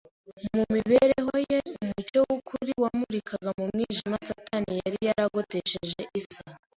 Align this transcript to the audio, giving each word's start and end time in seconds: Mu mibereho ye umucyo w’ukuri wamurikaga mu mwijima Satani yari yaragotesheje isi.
Mu 0.55 0.63
mibereho 0.75 1.33
ye 1.51 1.57
umucyo 1.83 2.19
w’ukuri 2.27 2.71
wamurikaga 2.81 3.49
mu 3.57 3.63
mwijima 3.71 4.17
Satani 4.27 4.71
yari 4.81 4.97
yaragotesheje 5.07 6.01
isi. 6.19 6.39